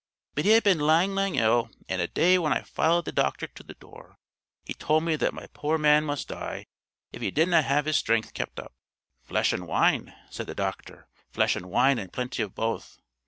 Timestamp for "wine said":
9.67-10.47